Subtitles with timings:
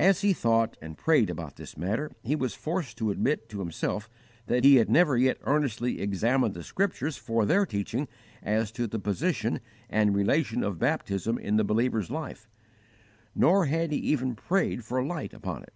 [0.00, 4.08] As he thought and prayed about this matter, he was forced to admit to himself
[4.46, 8.08] that he had never yet earnestly examined the Scriptures for their teaching
[8.42, 9.60] as to the position
[9.90, 12.48] and relation of baptism in the believer's life,
[13.34, 15.74] nor had he even prayed for light upon it.